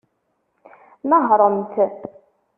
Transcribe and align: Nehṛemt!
Nehṛemt! 1.09 1.75